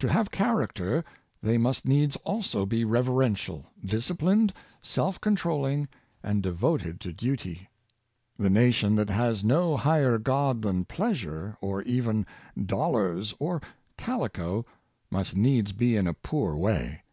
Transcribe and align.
To 0.00 0.08
have 0.08 0.32
character 0.32 1.04
they 1.40 1.56
must 1.56 1.86
needs 1.86 2.16
also 2.24 2.66
be 2.66 2.84
reverential, 2.84 3.66
disciplined, 3.84 4.52
self 4.82 5.20
controlling, 5.20 5.86
and 6.24 6.42
devoted 6.42 7.00
to 7.02 7.12
duty. 7.12 7.68
The 8.36 8.50
nation 8.50 8.96
that 8.96 9.10
has 9.10 9.44
no 9.44 9.76
higher 9.76 10.18
god 10.18 10.62
than 10.62 10.86
pleasure, 10.86 11.56
or 11.60 11.82
even 11.82 12.26
dollars 12.60 13.32
or 13.38 13.62
calico, 13.96 14.66
must 15.08 15.36
needs 15.36 15.70
be 15.70 15.94
in 15.94 16.08
a 16.08 16.14
poor 16.14 16.56
way. 16.56 17.04